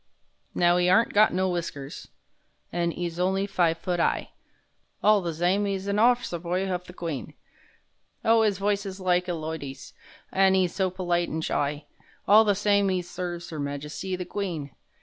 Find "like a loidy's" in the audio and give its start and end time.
8.99-9.93